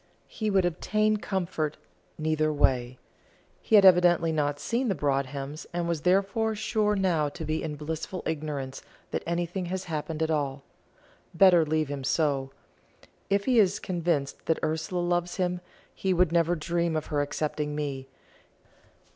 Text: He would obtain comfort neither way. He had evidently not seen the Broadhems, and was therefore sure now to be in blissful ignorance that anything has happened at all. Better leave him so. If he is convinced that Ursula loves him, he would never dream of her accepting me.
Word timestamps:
He 0.27 0.49
would 0.49 0.65
obtain 0.65 1.17
comfort 1.17 1.77
neither 2.17 2.51
way. 2.51 2.97
He 3.61 3.75
had 3.75 3.85
evidently 3.85 4.31
not 4.31 4.59
seen 4.59 4.87
the 4.87 4.95
Broadhems, 4.95 5.67
and 5.73 5.87
was 5.87 6.01
therefore 6.01 6.55
sure 6.55 6.95
now 6.95 7.29
to 7.29 7.45
be 7.45 7.61
in 7.61 7.75
blissful 7.75 8.23
ignorance 8.25 8.81
that 9.11 9.21
anything 9.27 9.67
has 9.67 9.83
happened 9.83 10.23
at 10.23 10.31
all. 10.31 10.63
Better 11.35 11.63
leave 11.67 11.89
him 11.89 12.03
so. 12.03 12.49
If 13.29 13.45
he 13.45 13.59
is 13.59 13.77
convinced 13.77 14.47
that 14.47 14.57
Ursula 14.63 15.01
loves 15.01 15.35
him, 15.35 15.61
he 15.93 16.15
would 16.15 16.31
never 16.31 16.55
dream 16.55 16.95
of 16.95 17.05
her 17.13 17.21
accepting 17.21 17.75
me. 17.75 18.07